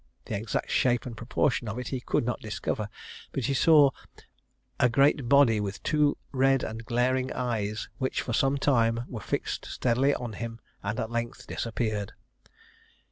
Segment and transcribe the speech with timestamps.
[0.25, 2.89] The exact shape and proportion of it he could not discover;
[3.33, 3.91] but "he saw
[4.79, 9.67] a great body, with two red and glaring eyes, which, for some time, were fixed
[9.67, 12.13] steadily on him, and at length disappeared."